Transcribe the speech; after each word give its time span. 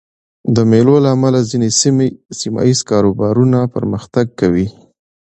د 0.55 0.57
مېلو 0.71 0.95
له 1.03 1.09
امله 1.15 1.39
ځيني 1.49 1.69
سیمه 2.39 2.61
ییز 2.67 2.79
کاروبارونه 2.89 3.59
پرمختګ 3.75 4.25
کوي. 4.39 4.67